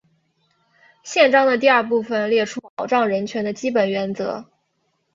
[1.03, 4.49] 宪章的第二部分列出保障人权的基本原则。